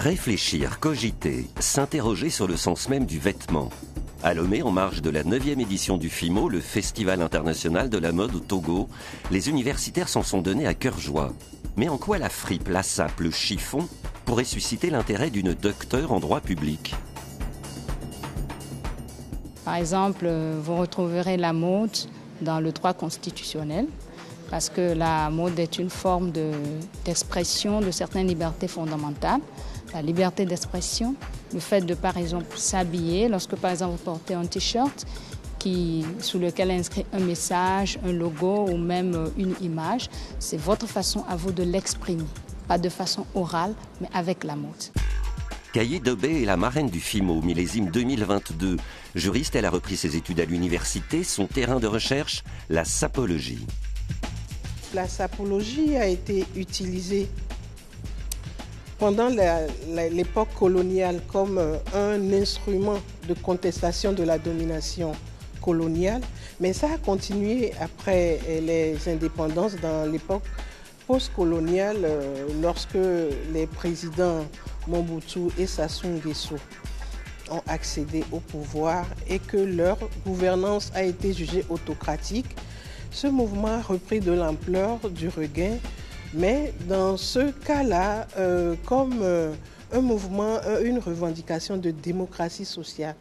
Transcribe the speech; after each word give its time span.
Réfléchir, 0.00 0.80
cogiter, 0.80 1.46
s'interroger 1.58 2.30
sur 2.30 2.48
le 2.48 2.56
sens 2.56 2.88
même 2.88 3.04
du 3.04 3.18
vêtement. 3.18 3.68
À 4.22 4.32
Lomé, 4.32 4.62
en 4.62 4.70
marge 4.70 5.02
de 5.02 5.10
la 5.10 5.24
9e 5.24 5.60
édition 5.60 5.98
du 5.98 6.08
FIMO, 6.08 6.48
le 6.48 6.60
Festival 6.60 7.20
international 7.20 7.90
de 7.90 7.98
la 7.98 8.10
mode 8.10 8.34
au 8.34 8.40
Togo, 8.40 8.88
les 9.30 9.50
universitaires 9.50 10.08
s'en 10.08 10.22
sont 10.22 10.40
donnés 10.40 10.66
à 10.66 10.72
cœur 10.72 10.98
joie. 10.98 11.34
Mais 11.76 11.90
en 11.90 11.98
quoi 11.98 12.16
la 12.16 12.30
fripe, 12.30 12.68
la 12.68 12.82
sape, 12.82 13.20
le 13.20 13.30
chiffon 13.30 13.86
pourraient 14.24 14.44
susciter 14.44 14.88
l'intérêt 14.88 15.28
d'une 15.28 15.52
docteure 15.52 16.12
en 16.12 16.18
droit 16.18 16.40
public? 16.40 16.94
Par 19.66 19.74
exemple, 19.74 20.32
vous 20.62 20.76
retrouverez 20.76 21.36
la 21.36 21.52
mode 21.52 21.94
dans 22.40 22.60
le 22.60 22.72
droit 22.72 22.94
constitutionnel, 22.94 23.86
parce 24.50 24.70
que 24.70 24.94
la 24.94 25.28
mode 25.28 25.58
est 25.58 25.78
une 25.78 25.90
forme 25.90 26.32
d'expression 27.04 27.82
de 27.82 27.90
certaines 27.90 28.28
libertés 28.28 28.66
fondamentales 28.66 29.42
la 29.92 30.02
liberté 30.02 30.44
d'expression, 30.44 31.14
le 31.52 31.60
fait 31.60 31.80
de, 31.82 31.94
par 31.94 32.16
exemple, 32.16 32.56
s'habiller, 32.56 33.28
lorsque, 33.28 33.56
par 33.56 33.70
exemple, 33.70 33.92
vous 33.92 34.04
portez 34.04 34.34
un 34.34 34.46
t-shirt 34.46 35.06
qui, 35.58 36.04
sous 36.20 36.38
lequel 36.38 36.70
est 36.70 36.78
inscrit 36.78 37.04
un 37.12 37.20
message, 37.20 37.98
un 38.04 38.12
logo 38.12 38.66
ou 38.68 38.76
même 38.76 39.14
euh, 39.14 39.28
une 39.36 39.54
image, 39.60 40.08
c'est 40.38 40.56
votre 40.56 40.86
façon 40.86 41.24
à 41.28 41.36
vous 41.36 41.52
de 41.52 41.62
l'exprimer. 41.62 42.24
Pas 42.66 42.78
de 42.78 42.88
façon 42.88 43.26
orale, 43.34 43.74
mais 44.00 44.08
avec 44.14 44.44
la 44.44 44.56
mode. 44.56 44.70
Caillé 45.72 46.00
Dobé 46.00 46.42
est 46.42 46.46
la 46.46 46.56
marraine 46.56 46.88
du 46.88 46.98
FIMO, 46.98 47.42
millésime 47.42 47.90
2022. 47.90 48.76
Juriste, 49.14 49.54
elle 49.54 49.66
a 49.66 49.70
repris 49.70 49.96
ses 49.96 50.16
études 50.16 50.40
à 50.40 50.44
l'université. 50.44 51.22
Son 51.22 51.46
terrain 51.46 51.78
de 51.78 51.86
recherche, 51.86 52.42
la 52.68 52.84
sapologie. 52.84 53.64
La 54.94 55.06
sapologie 55.06 55.96
a 55.96 56.06
été 56.06 56.44
utilisée 56.56 57.28
pendant 59.00 59.30
l'époque 60.10 60.50
coloniale 60.58 61.20
comme 61.32 61.56
euh, 61.56 61.78
un 61.94 62.32
instrument 62.34 62.98
de 63.26 63.32
contestation 63.32 64.12
de 64.12 64.22
la 64.22 64.38
domination 64.38 65.12
coloniale, 65.62 66.20
mais 66.60 66.74
ça 66.74 66.88
a 66.92 66.98
continué 66.98 67.72
après 67.80 68.38
euh, 68.46 68.60
les 68.60 69.08
indépendances 69.08 69.74
dans 69.76 70.04
l'époque 70.10 70.42
postcoloniale 71.06 71.96
euh, 72.04 72.46
lorsque 72.62 72.98
les 73.54 73.66
présidents 73.66 74.44
Mobutu 74.86 75.48
et 75.58 75.66
Sassou 75.66 76.06
Nguesso 76.08 76.56
ont 77.50 77.62
accédé 77.68 78.22
au 78.30 78.40
pouvoir 78.40 79.06
et 79.28 79.38
que 79.38 79.56
leur 79.56 79.96
gouvernance 80.26 80.92
a 80.94 81.02
été 81.04 81.32
jugée 81.32 81.64
autocratique. 81.70 82.54
Ce 83.10 83.26
mouvement 83.26 83.78
a 83.78 83.80
repris 83.82 84.20
de 84.20 84.32
l'ampleur 84.32 84.98
du 85.10 85.28
regain 85.28 85.78
mais 86.34 86.72
dans 86.88 87.16
ce 87.16 87.50
cas-là, 87.50 88.26
euh, 88.38 88.74
comme 88.86 89.20
euh, 89.22 89.52
un 89.92 90.00
mouvement, 90.00 90.58
euh, 90.64 90.84
une 90.84 90.98
revendication 90.98 91.76
de 91.76 91.90
démocratie 91.90 92.64
sociale. 92.64 93.16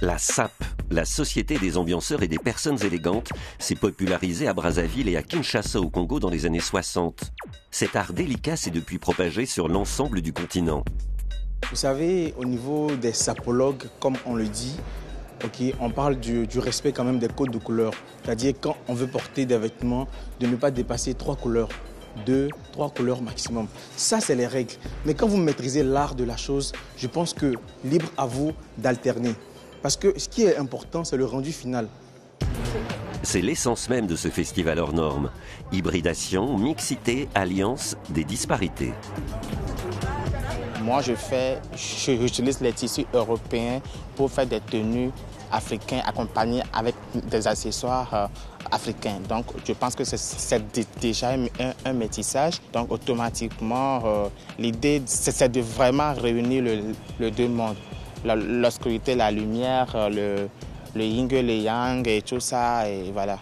La 0.00 0.16
SAP, 0.16 0.52
la 0.90 1.04
Société 1.04 1.58
des 1.58 1.76
ambianceurs 1.76 2.22
et 2.22 2.28
des 2.28 2.38
personnes 2.38 2.82
élégantes, 2.84 3.30
s'est 3.58 3.74
popularisée 3.74 4.46
à 4.46 4.54
Brazzaville 4.54 5.08
et 5.08 5.16
à 5.16 5.22
Kinshasa 5.22 5.80
au 5.80 5.90
Congo 5.90 6.20
dans 6.20 6.30
les 6.30 6.46
années 6.46 6.60
60. 6.60 7.32
Cet 7.70 7.96
art 7.96 8.12
délicat 8.12 8.56
s'est 8.56 8.70
depuis 8.70 8.98
propagé 8.98 9.44
sur 9.44 9.68
l'ensemble 9.68 10.20
du 10.20 10.32
continent. 10.32 10.84
Vous 11.68 11.76
savez, 11.76 12.32
au 12.38 12.44
niveau 12.44 12.94
des 12.94 13.12
sapologues, 13.12 13.88
comme 13.98 14.16
on 14.24 14.36
le 14.36 14.46
dit, 14.46 14.76
on 15.80 15.90
parle 15.90 16.18
du, 16.18 16.46
du, 16.46 16.58
respect 16.58 16.92
quand 16.92 17.04
même 17.04 17.18
des 17.18 17.28
codes 17.28 17.50
de 17.50 17.58
couleur. 17.58 17.92
C'est-à-dire 18.24 18.54
quand 18.60 18.76
on 18.88 18.94
veut 18.94 19.06
porter 19.06 19.46
des 19.46 19.58
vêtements, 19.58 20.08
de 20.40 20.46
ne 20.46 20.56
pas 20.56 20.70
dépasser 20.70 21.14
trois 21.14 21.36
couleurs 21.36 21.68
deux, 22.26 22.48
trois 22.72 22.90
couleurs 22.90 23.22
maximum. 23.22 23.66
Ça, 23.96 24.20
c'est 24.20 24.34
les 24.34 24.46
règles. 24.46 24.74
Mais 25.04 25.14
quand 25.14 25.26
vous 25.26 25.36
maîtrisez 25.36 25.82
l'art 25.82 26.14
de 26.14 26.24
la 26.24 26.36
chose, 26.36 26.72
je 26.96 27.06
pense 27.06 27.34
que 27.34 27.54
libre 27.84 28.08
à 28.16 28.26
vous 28.26 28.52
d'alterner. 28.76 29.34
Parce 29.82 29.96
que 29.96 30.18
ce 30.18 30.28
qui 30.28 30.42
est 30.42 30.56
important, 30.56 31.04
c'est 31.04 31.16
le 31.16 31.24
rendu 31.24 31.52
final. 31.52 31.88
C'est 33.22 33.40
l'essence 33.40 33.88
même 33.88 34.06
de 34.06 34.16
ce 34.16 34.28
festival 34.28 34.78
hors 34.78 34.92
norme. 34.92 35.30
Hybridation, 35.72 36.56
mixité, 36.56 37.28
alliance, 37.34 37.96
des 38.10 38.24
disparités. 38.24 38.92
Moi, 40.88 41.02
je 41.02 41.14
fais, 41.14 41.58
j'utilise 41.76 42.62
les 42.62 42.72
tissus 42.72 43.04
européens 43.12 43.82
pour 44.16 44.30
faire 44.30 44.46
des 44.46 44.58
tenues 44.60 45.10
africains 45.52 46.00
accompagnés 46.06 46.62
avec 46.72 46.94
des 47.30 47.46
accessoires 47.46 48.08
euh, 48.14 48.26
africains. 48.70 49.20
Donc 49.28 49.44
je 49.66 49.74
pense 49.74 49.94
que 49.94 50.04
c'est 50.04 50.62
déjà 50.98 51.32
un, 51.84 51.92
métissage. 51.92 52.54
Donc 52.72 52.90
automatiquement, 52.90 54.00
euh, 54.02 54.28
l'idée, 54.58 55.02
c'est 55.04 55.52
de 55.52 55.60
vraiment 55.60 56.14
réunir 56.14 56.64
le, 57.20 57.30
deux 57.30 57.48
mondes. 57.48 57.76
L'obscurité, 58.24 59.14
la, 59.14 59.30
lumière, 59.30 59.92
euh, 59.94 60.08
le, 60.08 60.48
le 60.98 61.04
yin 61.04 61.28
le 61.28 61.52
yang 61.52 62.08
et 62.08 62.22
tout 62.22 62.40
ça, 62.40 62.88
et 62.88 63.10
voilà. 63.12 63.38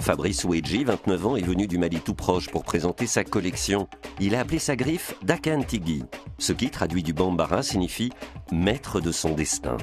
Fabrice 0.00 0.44
Ouedji, 0.44 0.84
29 0.84 1.26
ans, 1.26 1.36
est 1.36 1.42
venu 1.42 1.66
du 1.66 1.76
Mali 1.76 2.00
tout 2.00 2.14
proche 2.14 2.48
pour 2.48 2.62
présenter 2.62 3.06
sa 3.06 3.22
collection. 3.22 3.88
Il 4.22 4.34
a 4.34 4.40
appelé 4.40 4.58
sa 4.58 4.76
griffe 4.76 5.14
Dakantigi, 5.22 6.04
ce 6.36 6.52
qui, 6.52 6.68
traduit 6.68 7.02
du 7.02 7.14
bambara, 7.14 7.62
signifie 7.62 8.10
maître 8.52 9.00
de 9.00 9.12
son 9.12 9.30
destin. 9.30 9.78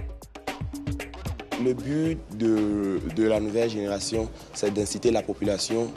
Le 1.63 1.73
but 1.73 2.19
de, 2.37 3.23
la 3.23 3.39
nouvelle 3.39 3.71
génération, 3.71 4.29
c'est 4.53 4.71
d'inciter 4.71 5.09
la 5.09 5.23
population 5.23 5.91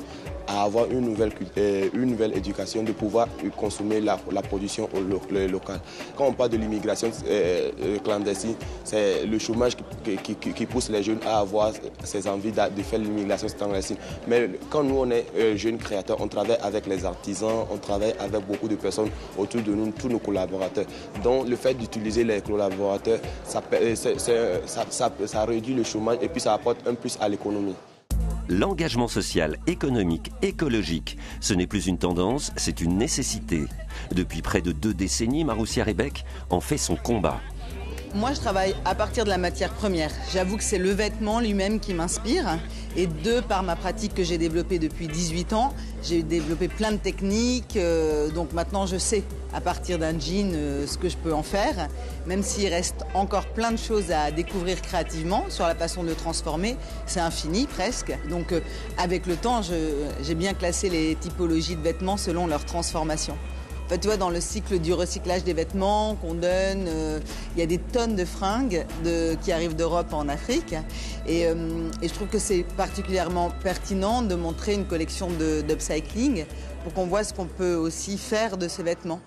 à 0.51 0.65
avoir 0.65 0.91
une 0.91 1.01
nouvelle, 1.01 1.33
euh, 1.59 1.89
une 1.95 2.11
nouvelle 2.11 2.37
éducation, 2.37 2.83
de 2.83 2.93
pouvoir 2.93 3.29
consommer 3.57 4.01
la, 4.01 4.17
production 4.43 4.89
locale. 5.49 5.81
Quand 6.17 6.27
on 6.27 6.33
parle 6.33 6.51
de 6.51 6.57
l'immigration 6.57 7.11
euh, 7.27 7.71
euh, 7.83 7.99
clandestine, 7.99 8.55
c'est 8.83 9.27
le 9.27 9.39
chômage 9.39 9.77
qui, 10.25 10.67
pousse 10.67 10.91
les 10.91 11.03
jeunes 11.03 11.21
à 11.27 11.39
avoir 11.39 11.73
ces 12.05 12.27
envies 12.27 12.51
de, 12.51 12.83
faire 12.83 12.99
l'immigration 12.99 13.47
clandestine. 13.57 13.97
Mais 14.27 14.51
quand 14.69 14.83
nous, 14.83 14.99
on 14.99 15.11
est 15.11 15.57
jeunes 15.57 15.79
créateurs, 15.79 16.17
on 16.21 16.29
travaille 16.29 16.59
avec 16.63 16.87
les 16.87 17.05
artisans, 17.05 17.67
on 17.71 17.77
travaille 17.77 18.15
avec 18.19 18.45
beaucoup 18.47 18.69
de 18.69 18.77
personnes 18.77 19.11
autour 19.39 19.63
de 19.63 19.73
nous, 19.73 19.93
tous 19.93 20.09
nos 20.09 20.19
collaborateurs. 20.19 20.87
Donc 21.23 21.49
le 21.49 21.57
fait 21.57 21.75
d'utiliser 21.75 22.25
les 22.25 22.41
collaborateurs, 22.41 23.21
ça 23.45 23.63
réduit 25.45 25.75
le 25.75 25.85
chômage 25.85 26.19
et 26.21 26.29
puis 26.29 26.41
ça 26.41 26.55
apporte 26.55 26.79
un 26.87 26.95
plus 26.95 27.17
à 27.21 27.29
l'économie. 27.29 27.75
L'engagement 28.51 29.07
social, 29.07 29.59
économique, 29.69 30.33
écologique, 30.43 31.17
ce 31.39 31.55
n'est 31.55 31.69
plus 31.69 31.87
une 31.87 31.99
tendance, 31.99 32.51
c'est 32.57 32.81
une 32.81 32.99
nécessité. 32.99 33.67
Depuis 34.11 34.43
près 34.43 34.61
de 34.61 34.73
deux 34.73 34.93
décennies, 34.93 35.45
Maroussia 35.45 35.85
Rebec 35.85 36.25
en 36.51 36.61
fait 36.61 36.77
son 36.77 36.97
combat. 36.97 37.41
Moi, 38.13 38.33
je 38.33 38.41
travaille 38.41 38.75
à 38.85 38.97
partir 38.97 39.23
de 39.23 39.29
la 39.29 39.39
matière 39.39 39.71
première. 39.71 40.11
J'avoue 40.33 40.57
que 40.57 40.65
c'est 40.65 40.79
le 40.81 40.91
vêtement 40.91 41.39
lui-même 41.39 41.79
qui 41.79 41.95
m'inspire. 41.95 42.59
Et 42.97 43.07
deux, 43.07 43.41
par 43.41 43.63
ma 43.63 43.77
pratique 43.77 44.15
que 44.15 44.25
j'ai 44.25 44.37
développée 44.37 44.81
depuis 44.81 45.07
18 45.07 45.53
ans, 45.53 45.73
j'ai 46.03 46.25
développé 46.25 46.67
plein 46.67 46.91
de 46.91 46.97
techniques. 46.97 47.77
Euh, 47.77 48.31
donc 48.31 48.53
maintenant, 48.53 48.85
je 48.85 48.97
sais 48.97 49.23
à 49.53 49.61
partir 49.61 49.99
d'un 49.99 50.19
jean 50.19 50.53
euh, 50.55 50.87
ce 50.87 50.99
que 50.99 51.09
je 51.09 51.17
peux 51.17 51.33
en 51.33 51.43
faire. 51.43 51.89
Même 52.27 52.43
s'il 52.43 52.69
reste 52.69 53.05
encore 53.15 53.47
plein 53.47 53.73
de 53.73 53.79
choses 53.79 54.11
à 54.11 54.31
découvrir 54.31 54.83
créativement 54.83 55.45
sur 55.49 55.67
la 55.67 55.75
façon 55.75 56.03
de 56.03 56.09
le 56.09 56.15
transformer, 56.15 56.77
c'est 57.07 57.21
infini 57.21 57.67
presque. 57.67 58.17
Donc 58.29 58.53
euh, 58.53 58.61
avec 58.99 59.27
le 59.27 59.37
temps, 59.37 59.61
j'ai 59.63 60.35
bien 60.35 60.55
classé 60.55 60.89
les 60.89 61.15
typologies 61.17 61.77
de 61.77 61.83
vêtements 61.83 62.17
selon 62.17 62.47
leur 62.47 62.65
transformation 62.65 63.37
tu 63.99 64.07
vois, 64.07 64.17
dans 64.17 64.31
le 64.31 64.41
cycle 64.41 64.79
du 64.79 64.93
recyclage 64.93 65.45
des 65.45 65.53
vêtements 65.53 66.15
qu'on 66.17 66.35
donne, 66.35 66.87
euh, 66.89 67.21
il 67.55 67.61
y 67.61 67.63
a 67.63 67.67
des 67.67 67.79
tonnes 67.79 68.15
de 68.15 68.25
fringues 68.25 68.87
qui 69.43 69.53
arrivent 69.53 69.77
d'Europe 69.77 70.13
en 70.13 70.29
Afrique. 70.29 70.75
Euh, 71.29 71.91
et, 72.03 72.09
je 72.09 72.15
trouve 72.15 72.29
que 72.29 72.39
c'est 72.39 72.65
particulièrement 72.77 73.51
pertinent 73.63 74.23
de 74.23 74.35
montrer 74.35 74.75
une 74.75 74.87
collection 74.87 75.29
d'upcycling 75.67 76.45
pour 76.85 76.95
qu'on 76.95 77.07
voit 77.07 77.25
ce 77.25 77.35
qu'on 77.35 77.47
peut 77.47 77.75
aussi 77.75 78.17
faire 78.19 78.57
de 78.57 78.69
ces 78.69 78.83
vêtements. 78.83 79.21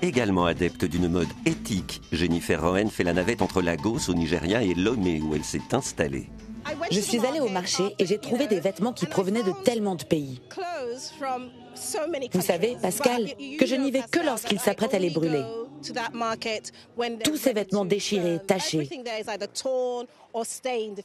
Également 0.00 0.46
adepte 0.46 0.84
d'une 0.84 1.08
mode 1.08 1.28
éthique, 1.44 2.00
Jennifer 2.12 2.60
Rowan 2.60 2.88
fait 2.88 3.02
la 3.02 3.12
navette 3.12 3.42
entre 3.42 3.60
Lagos 3.60 4.08
au 4.08 4.14
Nigeria 4.14 4.62
et 4.62 4.74
Lomé 4.74 5.20
où 5.20 5.34
elle 5.34 5.42
s'est 5.42 5.60
installée. 5.72 6.28
Je 6.90 7.00
suis 7.00 7.24
allée 7.26 7.40
au 7.40 7.48
marché 7.48 7.94
et 7.98 8.06
j'ai 8.06 8.18
trouvé 8.18 8.46
des 8.46 8.60
vêtements 8.60 8.92
qui 8.92 9.06
provenaient 9.06 9.42
de 9.42 9.52
tellement 9.64 9.96
de 9.96 10.04
pays. 10.04 10.40
Vous 12.32 12.40
savez, 12.40 12.76
Pascal, 12.80 13.26
que 13.58 13.66
je 13.66 13.74
n'y 13.74 13.90
vais 13.90 14.02
que 14.10 14.20
lorsqu'il 14.24 14.60
s'apprête 14.60 14.94
à 14.94 14.98
les 14.98 15.10
brûler. 15.10 15.42
Tous 17.24 17.36
ces 17.36 17.52
vêtements 17.52 17.84
déchirés, 17.84 18.38
tachés. 18.46 18.88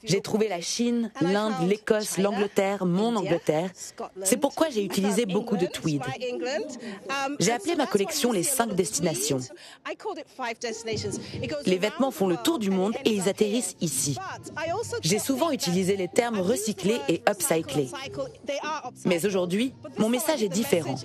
J'ai 0.03 0.21
trouvé 0.21 0.47
la 0.47 0.61
Chine, 0.61 1.11
l'Inde, 1.21 1.53
l'Écosse, 1.67 2.17
l'Angleterre, 2.17 2.85
mon 2.85 3.15
Angleterre. 3.15 3.71
C'est 4.23 4.37
pourquoi 4.37 4.69
j'ai 4.69 4.83
utilisé 4.83 5.25
beaucoup 5.25 5.57
de 5.57 5.65
tweed. 5.65 6.01
Um, 6.03 7.35
j'ai 7.39 7.51
appelé 7.51 7.75
ma 7.75 7.87
collection 7.87 8.31
les 8.31 8.43
cinq 8.43 8.75
destinations. 8.75 9.39
Les 11.65 11.77
vêtements 11.77 12.11
font 12.11 12.27
le 12.27 12.37
tour 12.37 12.59
du 12.59 12.69
monde 12.69 12.93
et 13.05 13.11
ils 13.11 13.29
atterrissent 13.29 13.75
ici. 13.81 14.17
J'ai 15.01 15.19
souvent 15.19 15.51
utilisé 15.51 15.95
les 15.95 16.07
termes 16.07 16.39
recyclés 16.39 16.99
et 17.07 17.21
upcyclés. 17.29 17.89
Mais 19.05 19.25
aujourd'hui, 19.25 19.73
mon 19.97 20.09
message 20.09 20.43
est 20.43 20.49
différent. 20.49 20.95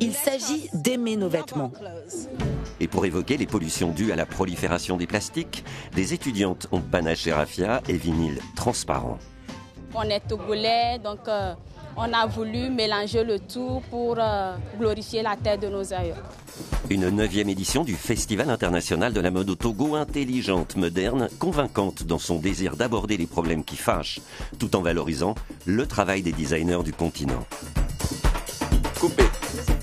Il 0.00 0.14
s'agit 0.14 0.68
d'aimer 0.74 1.16
nos 1.16 1.28
vêtements. 1.28 1.72
Et 2.82 2.88
pour 2.88 3.06
évoquer 3.06 3.36
les 3.36 3.46
pollutions 3.46 3.92
dues 3.92 4.10
à 4.10 4.16
la 4.16 4.26
prolifération 4.26 4.96
des 4.96 5.06
plastiques, 5.06 5.64
des 5.94 6.14
étudiantes 6.14 6.66
ont 6.72 6.80
panaché 6.80 7.32
raffia 7.32 7.80
et 7.88 7.92
vinyle 7.92 8.40
transparent. 8.56 9.20
On 9.94 10.02
est 10.02 10.18
togolais, 10.18 10.98
donc 10.98 11.20
euh, 11.28 11.54
on 11.96 12.12
a 12.12 12.26
voulu 12.26 12.70
mélanger 12.70 13.22
le 13.22 13.38
tout 13.38 13.80
pour 13.88 14.16
euh, 14.18 14.56
glorifier 14.80 15.22
la 15.22 15.36
terre 15.36 15.58
de 15.58 15.68
nos 15.68 15.92
aïeux. 15.92 16.14
Une 16.90 17.08
neuvième 17.08 17.50
édition 17.50 17.84
du 17.84 17.94
Festival 17.94 18.50
international 18.50 19.12
de 19.12 19.20
la 19.20 19.30
mode 19.30 19.50
au 19.50 19.54
Togo, 19.54 19.94
intelligente, 19.94 20.74
moderne, 20.74 21.28
convaincante 21.38 22.02
dans 22.02 22.18
son 22.18 22.40
désir 22.40 22.74
d'aborder 22.74 23.16
les 23.16 23.28
problèmes 23.28 23.62
qui 23.62 23.76
fâchent, 23.76 24.20
tout 24.58 24.74
en 24.74 24.82
valorisant 24.82 25.36
le 25.66 25.86
travail 25.86 26.22
des 26.22 26.32
designers 26.32 26.82
du 26.82 26.92
continent. 26.92 27.46
Coupé. 28.98 29.22